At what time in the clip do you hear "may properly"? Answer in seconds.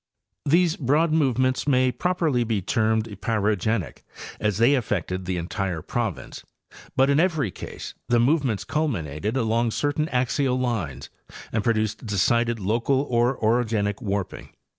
1.67-2.43